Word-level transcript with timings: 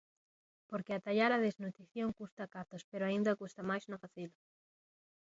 Porque 0.69 0.93
atallar 0.95 1.31
a 1.33 1.43
desnutrición 1.47 2.15
custa 2.19 2.51
cartos 2.55 2.83
pero 2.91 3.03
aínda 3.05 3.39
custa 3.41 3.61
máis 3.69 3.83
non 3.87 4.01
facelo. 4.03 4.35